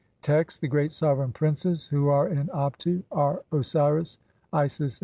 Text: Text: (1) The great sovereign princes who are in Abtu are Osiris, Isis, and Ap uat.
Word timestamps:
Text: 0.23 0.63
(1) 0.63 0.67
The 0.67 0.71
great 0.71 0.91
sovereign 0.93 1.31
princes 1.31 1.85
who 1.85 2.07
are 2.07 2.27
in 2.27 2.47
Abtu 2.47 3.03
are 3.11 3.43
Osiris, 3.51 4.17
Isis, 4.51 4.79
and 4.79 4.85
Ap 4.85 4.89
uat. 4.95 4.99